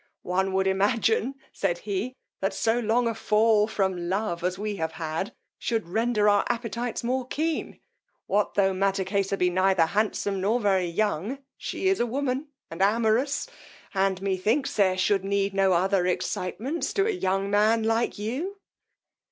[0.23, 4.93] One would imagine, said he, that so long a fall from love as we have
[4.93, 7.79] had, should render our appetites more keen:
[8.25, 13.47] what, tho' Mattakesa be neither handsome nor very young, she is a woman, and amorous,
[13.93, 18.57] and methinks there should need no other excitements to a young man like you.